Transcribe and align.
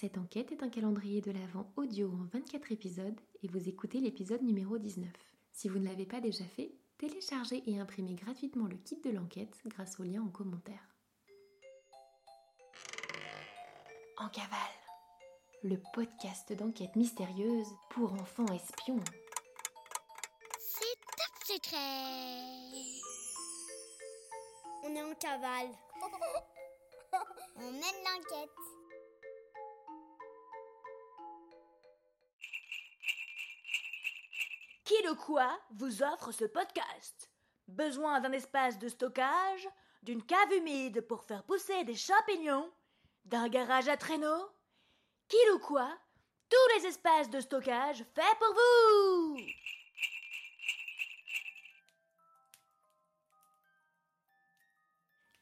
Cette 0.00 0.16
enquête 0.16 0.52
est 0.52 0.62
un 0.62 0.68
calendrier 0.68 1.20
de 1.20 1.32
l'Avent 1.32 1.72
audio 1.74 2.08
en 2.12 2.24
24 2.32 2.70
épisodes 2.70 3.20
et 3.42 3.48
vous 3.48 3.68
écoutez 3.68 3.98
l'épisode 3.98 4.42
numéro 4.42 4.78
19. 4.78 5.10
Si 5.50 5.68
vous 5.68 5.80
ne 5.80 5.88
l'avez 5.88 6.06
pas 6.06 6.20
déjà 6.20 6.44
fait, 6.44 6.70
téléchargez 6.98 7.64
et 7.66 7.80
imprimez 7.80 8.14
gratuitement 8.14 8.68
le 8.68 8.76
kit 8.76 9.00
de 9.04 9.10
l'enquête 9.10 9.58
grâce 9.66 9.98
au 9.98 10.04
lien 10.04 10.22
en 10.22 10.28
commentaire. 10.28 10.94
En 14.18 14.28
cavale, 14.28 14.78
le 15.64 15.82
podcast 15.92 16.52
d'enquête 16.52 16.94
mystérieuse 16.94 17.74
pour 17.90 18.12
enfants 18.12 18.46
espions. 18.54 19.02
C'est 20.60 21.00
top 21.16 21.56
secret. 21.56 21.80
On 24.84 24.94
est 24.94 25.02
en 25.02 25.14
cavale. 25.16 25.72
On 27.56 27.72
mène 27.72 27.80
l'enquête. 28.04 28.77
Quoi 35.14 35.58
vous 35.70 36.02
offre 36.02 36.32
ce 36.32 36.44
podcast 36.44 37.30
Besoin 37.66 38.20
d'un 38.20 38.32
espace 38.32 38.78
de 38.78 38.88
stockage 38.88 39.68
D'une 40.02 40.22
cave 40.22 40.52
humide 40.52 41.00
pour 41.02 41.24
faire 41.24 41.44
pousser 41.44 41.84
des 41.84 41.94
champignons 41.94 42.70
D'un 43.24 43.48
garage 43.48 43.88
à 43.88 43.96
traîneau 43.96 44.50
Qui 45.28 45.36
ou 45.54 45.58
quoi 45.60 45.88
Tous 46.50 46.76
les 46.76 46.86
espaces 46.88 47.30
de 47.30 47.40
stockage 47.40 48.04
faits 48.14 48.38
pour 48.38 48.54
vous 48.54 49.38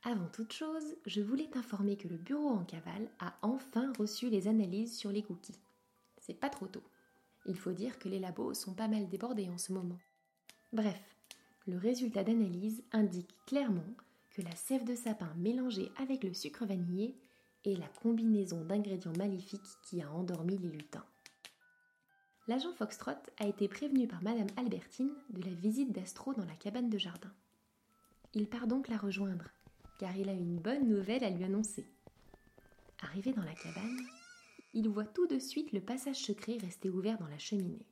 Avant 0.04 0.28
toute 0.28 0.52
chose, 0.52 0.96
je 1.06 1.20
voulais 1.20 1.50
t'informer 1.50 1.96
que 1.96 2.06
le 2.06 2.16
bureau 2.16 2.50
en 2.50 2.64
cavale 2.64 3.10
a 3.18 3.36
enfin 3.42 3.92
reçu 3.98 4.30
les 4.30 4.46
analyses 4.46 4.96
sur 4.96 5.10
les 5.10 5.24
cookies. 5.24 5.58
C'est 6.18 6.38
pas 6.38 6.50
trop 6.50 6.68
tôt. 6.68 6.84
Il 7.46 7.56
faut 7.56 7.72
dire 7.72 7.98
que 7.98 8.08
les 8.08 8.18
labos 8.18 8.54
sont 8.54 8.74
pas 8.74 8.88
mal 8.88 9.08
débordés 9.08 9.48
en 9.48 9.58
ce 9.58 9.72
moment. 9.72 9.98
Bref, 10.72 11.00
le 11.66 11.78
résultat 11.78 12.24
d'analyse 12.24 12.82
indique 12.92 13.34
clairement 13.46 13.94
que 14.30 14.42
la 14.42 14.54
sève 14.54 14.84
de 14.84 14.94
sapin 14.94 15.32
mélangée 15.36 15.90
avec 15.96 16.24
le 16.24 16.34
sucre 16.34 16.66
vanillé 16.66 17.16
est 17.64 17.78
la 17.78 17.88
combinaison 18.02 18.64
d'ingrédients 18.64 19.16
maléfiques 19.16 19.60
qui 19.82 20.02
a 20.02 20.10
endormi 20.12 20.58
les 20.58 20.68
lutins. 20.68 21.04
L'agent 22.48 22.72
Foxtrot 22.72 23.12
a 23.38 23.46
été 23.46 23.66
prévenu 23.66 24.06
par 24.06 24.22
Madame 24.22 24.46
Albertine 24.56 25.14
de 25.30 25.42
la 25.42 25.54
visite 25.54 25.92
d'Astro 25.92 26.34
dans 26.34 26.44
la 26.44 26.54
cabane 26.54 26.90
de 26.90 26.98
jardin. 26.98 27.32
Il 28.34 28.48
part 28.48 28.68
donc 28.68 28.88
la 28.88 28.96
rejoindre, 28.96 29.46
car 29.98 30.16
il 30.16 30.28
a 30.28 30.32
une 30.32 30.58
bonne 30.58 30.86
nouvelle 30.86 31.24
à 31.24 31.30
lui 31.30 31.42
annoncer. 31.42 31.86
Arrivé 33.00 33.32
dans 33.32 33.42
la 33.42 33.54
cabane, 33.54 33.98
il 34.76 34.90
voit 34.90 35.06
tout 35.06 35.26
de 35.26 35.38
suite 35.38 35.72
le 35.72 35.80
passage 35.80 36.16
secret 36.16 36.58
resté 36.60 36.90
ouvert 36.90 37.16
dans 37.16 37.28
la 37.28 37.38
cheminée. 37.38 37.86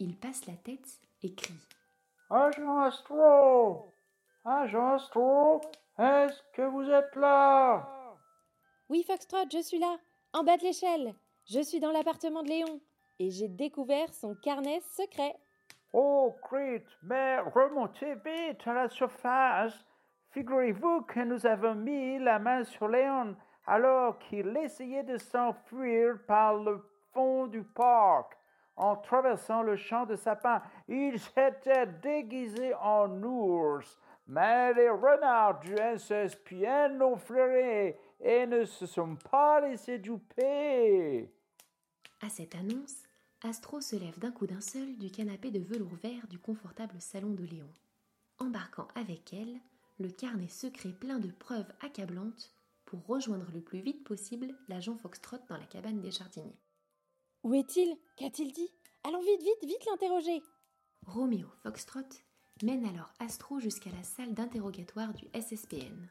Il 0.00 0.18
passe 0.18 0.44
la 0.46 0.54
tête 0.54 1.00
et 1.22 1.32
crie. 1.32 1.54
Agent 2.28 2.80
Astro 2.80 3.92
Agent 4.44 4.94
Astro 4.94 5.60
Est-ce 5.96 6.42
que 6.52 6.62
vous 6.62 6.90
êtes 6.90 7.14
là? 7.14 7.88
Oui, 8.88 9.04
Foxtrot, 9.06 9.48
je 9.52 9.62
suis 9.62 9.78
là, 9.78 9.96
en 10.32 10.42
bas 10.42 10.56
de 10.56 10.64
l'échelle. 10.64 11.14
Je 11.46 11.60
suis 11.60 11.78
dans 11.78 11.92
l'appartement 11.92 12.42
de 12.42 12.48
Léon 12.48 12.80
et 13.20 13.30
j'ai 13.30 13.48
découvert 13.48 14.12
son 14.12 14.34
carnet 14.34 14.80
secret. 14.96 15.36
Oh, 15.92 16.34
Crit, 16.42 16.82
mais 17.04 17.38
remontez 17.38 18.16
vite 18.16 18.66
à 18.66 18.72
la 18.72 18.88
surface. 18.88 19.74
Figurez-vous 20.32 21.02
que 21.02 21.20
nous 21.20 21.46
avons 21.46 21.76
mis 21.76 22.18
la 22.18 22.40
main 22.40 22.64
sur 22.64 22.88
Léon 22.88 23.36
alors 23.66 24.18
qu'il 24.18 24.56
essayait 24.56 25.04
de 25.04 25.16
s'enfuir 25.16 26.18
par 26.26 26.54
le 26.54 26.82
fond 27.12 27.46
du 27.46 27.62
parc. 27.62 28.36
En 28.76 28.96
traversant 28.96 29.62
le 29.62 29.76
champ 29.76 30.04
de 30.04 30.16
sapin, 30.16 30.62
il 30.88 31.18
s'était 31.18 31.86
déguisé 31.86 32.74
en 32.74 33.22
ours. 33.22 33.98
Mais 34.26 34.72
les 34.74 34.88
renards 34.88 35.60
du 35.60 35.76
SSPN 35.76 36.98
l'ont 36.98 37.16
flairé 37.16 37.98
et 38.20 38.46
ne 38.46 38.64
se 38.64 38.86
sont 38.86 39.16
pas 39.30 39.60
laissés 39.60 39.98
duper. 39.98 41.30
À 42.22 42.28
cette 42.30 42.54
annonce, 42.54 43.04
Astro 43.42 43.82
se 43.82 43.96
lève 43.96 44.18
d'un 44.18 44.32
coup 44.32 44.46
d'un 44.46 44.62
seul 44.62 44.96
du 44.96 45.10
canapé 45.10 45.50
de 45.50 45.60
velours 45.60 45.96
vert 46.02 46.26
du 46.28 46.38
confortable 46.38 46.98
salon 46.98 47.34
de 47.34 47.44
Léon, 47.44 47.68
embarquant 48.38 48.88
avec 48.94 49.34
elle 49.34 49.60
le 50.00 50.08
carnet 50.08 50.48
secret 50.48 50.88
plein 50.88 51.18
de 51.18 51.30
preuves 51.30 51.70
accablantes 51.82 52.53
pour 52.94 53.16
rejoindre 53.16 53.50
le 53.52 53.60
plus 53.60 53.80
vite 53.80 54.04
possible 54.04 54.54
l'agent 54.68 54.96
Foxtrot 54.96 55.38
dans 55.48 55.56
la 55.56 55.66
cabane 55.66 56.00
des 56.00 56.12
jardiniers. 56.12 56.60
Où 57.42 57.52
est-il? 57.54 57.96
Qu'a-t-il 58.16 58.52
dit? 58.52 58.70
Allons 59.02 59.20
vite, 59.20 59.40
vite, 59.40 59.68
vite 59.68 59.84
l'interroger. 59.86 60.40
Roméo 61.04 61.48
Foxtrot 61.64 62.08
mène 62.62 62.86
alors 62.86 63.12
Astro 63.18 63.58
jusqu'à 63.58 63.90
la 63.90 64.04
salle 64.04 64.32
d'interrogatoire 64.32 65.12
du 65.12 65.26
SSPN. 65.34 66.08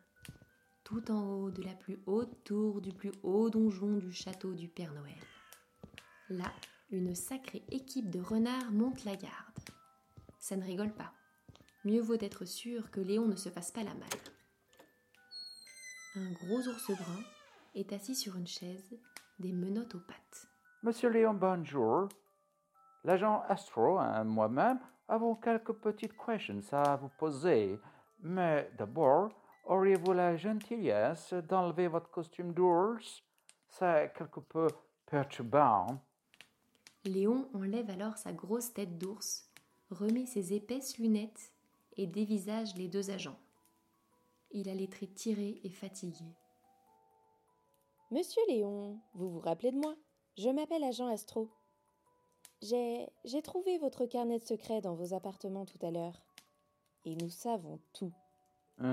Tout 0.84 1.10
en 1.10 1.24
haut 1.26 1.52
de 1.52 1.64
la 1.64 1.74
plus 1.74 2.00
haute 2.06 2.44
tour 2.44 2.82
du 2.82 2.92
plus 2.92 3.14
haut 3.24 3.50
donjon 3.50 3.96
du 3.96 4.12
château 4.12 4.54
du 4.54 4.68
Père 4.68 4.94
Noël. 4.94 5.16
Là, 6.28 6.52
une 6.92 7.16
sacrée 7.16 7.64
équipe 7.72 8.10
de 8.10 8.20
renards 8.20 8.74
monte 8.74 9.06
la 9.06 9.16
garde. 9.16 9.60
Ça 10.38 10.58
ne 10.58 10.66
rigole 10.66 10.94
pas. 10.94 11.14
Mieux 11.86 12.02
vaut 12.02 12.20
être 12.20 12.44
sûr 12.44 12.92
que 12.92 13.00
Léon 13.00 13.28
ne 13.28 13.38
se 13.38 13.48
fasse 13.48 13.72
pas 13.72 13.84
la 13.84 13.94
malle. 13.94 14.33
Un 16.16 16.32
gros 16.32 16.68
ours 16.68 16.92
brun 16.92 17.24
est 17.74 17.92
assis 17.92 18.14
sur 18.14 18.36
une 18.36 18.46
chaise, 18.46 19.00
des 19.40 19.52
menottes 19.52 19.96
aux 19.96 20.00
pattes. 20.00 20.48
Monsieur 20.84 21.10
Léon, 21.10 21.34
bonjour. 21.34 22.08
L'agent 23.04 23.42
Astro 23.50 24.00
et 24.00 24.24
moi-même 24.24 24.80
avons 25.08 25.34
quelques 25.34 25.74
petites 25.74 26.14
questions 26.16 26.62
à 26.72 26.98
vous 26.98 27.10
poser. 27.18 27.80
Mais 28.22 28.70
d'abord, 28.78 29.32
auriez-vous 29.66 30.14
la 30.14 30.38
gentillesse 30.38 31.34
d'enlever 31.34 31.88
votre 31.88 32.12
costume 32.12 32.54
d'ours? 32.54 33.24
C'est 33.68 34.14
quelque 34.16 34.40
peu 34.42 34.68
perturbant. 35.08 36.00
Léon 37.06 37.50
enlève 37.56 37.90
alors 37.90 38.20
sa 38.20 38.34
grosse 38.34 38.72
tête 38.72 39.00
d'ours, 39.00 39.50
remet 39.90 40.28
ses 40.28 40.54
épaisses 40.54 41.00
lunettes 41.00 41.52
et 41.98 42.06
dévisage 42.06 42.76
les 42.76 42.88
deux 42.88 43.10
agents. 43.10 43.40
Il 44.54 44.70
a 44.70 44.74
les 44.76 44.88
traits 44.88 45.16
tirés 45.16 45.60
et 45.64 45.70
fatigués. 45.70 46.36
Monsieur 48.12 48.42
Léon, 48.48 49.00
vous 49.16 49.30
vous 49.32 49.40
rappelez 49.40 49.72
de 49.72 49.78
moi? 49.80 49.96
Je 50.38 50.50
m'appelle 50.50 50.84
agent 50.84 51.08
Astro. 51.08 51.50
J'ai 52.62 53.08
j'ai 53.26 53.42
trouvé 53.42 53.78
votre 53.80 54.06
carnet 54.06 54.38
de 54.40 54.44
secret 54.44 54.80
dans 54.80 54.94
vos 54.94 55.14
appartements 55.14 55.66
tout 55.66 55.84
à 55.84 55.92
l'heure. 55.92 56.22
Et 57.06 57.16
nous 57.16 57.30
savons 57.30 57.80
tout. 57.94 58.14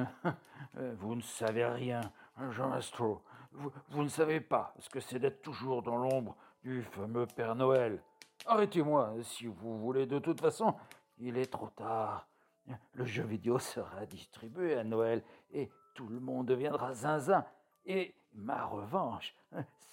Euh, 0.76 0.94
Vous 0.98 1.14
ne 1.16 1.22
savez 1.22 1.64
rien, 1.64 2.00
Jean 2.50 2.70
Astro. 2.72 3.22
Vous, 3.52 3.70
vous 3.88 4.02
ne 4.04 4.08
savez 4.08 4.40
pas 4.40 4.74
ce 4.78 4.88
que 4.88 5.00
c'est 5.00 5.18
d'être 5.18 5.42
toujours 5.42 5.82
dans 5.82 5.96
l'ombre 5.96 6.36
du 6.62 6.82
fameux 6.82 7.26
Père 7.26 7.56
Noël. 7.56 8.02
Arrêtez-moi 8.46 9.14
si 9.22 9.46
vous 9.46 9.78
voulez. 9.80 10.06
De 10.06 10.18
toute 10.18 10.40
façon, 10.40 10.74
il 11.18 11.36
est 11.38 11.50
trop 11.50 11.70
tard. 11.70 12.28
Le 13.00 13.06
jeu 13.06 13.22
vidéo 13.22 13.58
sera 13.58 14.04
distribué 14.04 14.76
à 14.76 14.84
Noël 14.84 15.22
et 15.52 15.70
tout 15.94 16.06
le 16.06 16.20
monde 16.20 16.48
deviendra 16.48 16.92
zinzin. 16.92 17.46
Et 17.86 18.14
ma 18.34 18.66
revanche 18.66 19.34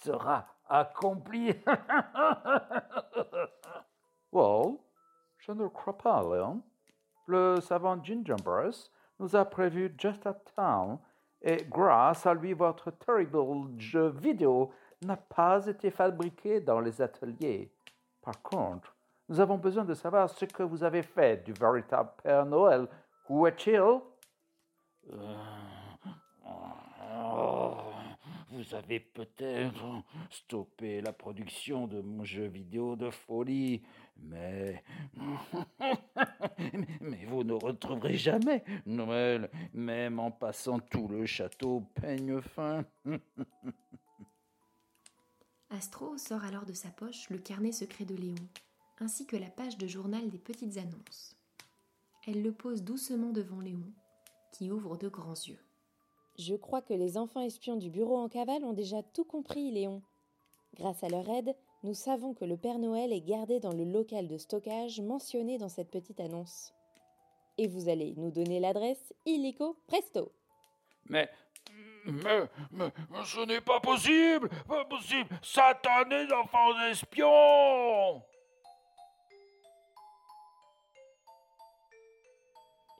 sera 0.04 0.46
accomplie. 0.68 1.54
well, 4.30 4.76
je 5.38 5.52
ne 5.52 5.66
crois 5.68 5.96
pas, 5.96 6.20
Léon. 6.20 6.60
Le 7.26 7.62
savant 7.62 7.98
Gingerbread 8.04 8.74
nous 9.18 9.34
a 9.34 9.46
prévu 9.46 9.94
just 9.96 10.26
à 10.26 10.34
temps, 10.34 11.00
et 11.40 11.64
grâce 11.64 12.26
à 12.26 12.34
lui, 12.34 12.52
votre 12.52 12.90
terrible 12.90 13.38
jeu 13.78 14.08
vidéo 14.08 14.70
n'a 15.00 15.16
pas 15.16 15.66
été 15.66 15.90
fabriqué 15.90 16.60
dans 16.60 16.80
les 16.80 17.00
ateliers. 17.00 17.72
Par 18.20 18.42
contre, 18.42 18.94
nous 19.28 19.40
avons 19.40 19.58
besoin 19.58 19.84
de 19.84 19.92
savoir 19.92 20.30
ce 20.30 20.46
que 20.46 20.62
vous 20.62 20.82
avez 20.82 21.02
fait 21.02 21.44
du 21.44 21.52
véritable 21.52 22.10
Père 22.22 22.46
Noël. 22.46 22.88
Où 23.28 23.46
est-il 23.46 23.82
Vous 28.50 28.74
avez 28.74 29.00
peut-être 29.00 30.02
stoppé 30.30 31.00
la 31.02 31.12
production 31.12 31.86
de 31.86 32.00
mon 32.00 32.24
jeu 32.24 32.46
vidéo 32.46 32.96
de 32.96 33.10
folie, 33.10 33.82
mais... 34.16 34.82
mais 37.00 37.24
vous 37.26 37.44
ne 37.44 37.52
retrouverez 37.52 38.16
jamais 38.16 38.64
Noël, 38.86 39.50
même 39.74 40.18
en 40.18 40.30
passant 40.30 40.80
tout 40.80 41.08
le 41.08 41.26
château 41.26 41.84
peigne 41.94 42.40
fin. 42.40 42.84
Astro 45.70 46.16
sort 46.16 46.44
alors 46.44 46.64
de 46.64 46.72
sa 46.72 46.88
poche 46.88 47.28
le 47.28 47.36
carnet 47.38 47.72
secret 47.72 48.06
de 48.06 48.14
Léon, 48.14 48.48
ainsi 49.00 49.26
que 49.26 49.36
la 49.36 49.50
page 49.50 49.76
de 49.76 49.86
journal 49.86 50.30
des 50.30 50.38
petites 50.38 50.78
annonces. 50.78 51.37
Elle 52.26 52.42
le 52.42 52.52
pose 52.52 52.82
doucement 52.82 53.32
devant 53.32 53.60
Léon, 53.60 53.92
qui 54.52 54.70
ouvre 54.70 54.96
de 54.96 55.08
grands 55.08 55.32
yeux. 55.32 55.60
Je 56.38 56.54
crois 56.54 56.82
que 56.82 56.94
les 56.94 57.16
enfants 57.16 57.40
espions 57.40 57.76
du 57.76 57.90
bureau 57.90 58.18
en 58.18 58.28
cavale 58.28 58.64
ont 58.64 58.72
déjà 58.72 59.02
tout 59.02 59.24
compris, 59.24 59.70
Léon. 59.70 60.02
Grâce 60.74 61.02
à 61.02 61.08
leur 61.08 61.28
aide, 61.28 61.54
nous 61.82 61.94
savons 61.94 62.34
que 62.34 62.44
le 62.44 62.56
Père 62.56 62.78
Noël 62.78 63.12
est 63.12 63.20
gardé 63.20 63.60
dans 63.60 63.72
le 63.72 63.84
local 63.84 64.28
de 64.28 64.36
stockage 64.36 65.00
mentionné 65.00 65.58
dans 65.58 65.68
cette 65.68 65.90
petite 65.90 66.20
annonce. 66.20 66.74
Et 67.56 67.66
vous 67.66 67.88
allez 67.88 68.14
nous 68.16 68.30
donner 68.30 68.60
l'adresse 68.60 69.14
illico 69.26 69.76
presto. 69.86 70.32
Mais, 71.08 71.28
mais, 72.04 72.48
mais, 72.70 72.90
ce 73.24 73.44
n'est 73.46 73.60
pas 73.60 73.80
possible, 73.80 74.48
pas 74.68 74.84
possible, 74.84 75.28
satanés 75.42 76.32
enfants 76.32 76.78
espions 76.90 78.22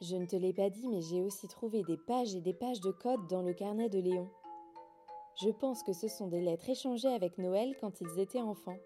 Je 0.00 0.16
ne 0.16 0.26
te 0.26 0.36
l'ai 0.36 0.52
pas 0.52 0.70
dit, 0.70 0.86
mais 0.88 1.00
j'ai 1.00 1.20
aussi 1.20 1.48
trouvé 1.48 1.82
des 1.82 1.96
pages 1.96 2.34
et 2.34 2.40
des 2.40 2.54
pages 2.54 2.80
de 2.80 2.92
code 2.92 3.26
dans 3.28 3.42
le 3.42 3.52
carnet 3.52 3.88
de 3.88 3.98
Léon. 3.98 4.30
Je 5.42 5.50
pense 5.50 5.82
que 5.82 5.92
ce 5.92 6.08
sont 6.08 6.28
des 6.28 6.40
lettres 6.40 6.70
échangées 6.70 7.12
avec 7.12 7.38
Noël 7.38 7.76
quand 7.80 8.00
ils 8.00 8.18
étaient 8.18 8.40
enfants. 8.40 8.78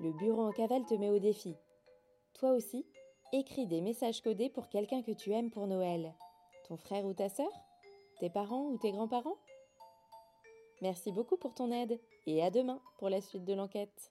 Le 0.00 0.12
bureau 0.12 0.42
en 0.42 0.52
cavale 0.52 0.84
te 0.86 0.94
met 0.94 1.10
au 1.10 1.18
défi. 1.18 1.54
Toi 2.34 2.52
aussi, 2.52 2.86
écris 3.32 3.66
des 3.66 3.80
messages 3.80 4.22
codés 4.22 4.50
pour 4.50 4.68
quelqu'un 4.68 5.02
que 5.02 5.12
tu 5.12 5.32
aimes 5.32 5.50
pour 5.50 5.66
Noël. 5.66 6.14
Ton 6.68 6.76
frère 6.76 7.04
ou 7.04 7.12
ta 7.12 7.28
sœur? 7.28 7.50
Tes 8.20 8.30
parents 8.30 8.68
ou 8.68 8.78
tes 8.78 8.92
grands-parents? 8.92 9.36
Merci 10.82 11.12
beaucoup 11.12 11.36
pour 11.36 11.54
ton 11.54 11.70
aide 11.70 12.00
et 12.26 12.42
à 12.42 12.50
demain 12.50 12.80
pour 12.98 13.08
la 13.08 13.20
suite 13.20 13.44
de 13.44 13.54
l'enquête. 13.54 14.08